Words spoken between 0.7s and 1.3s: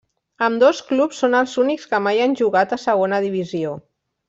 clubs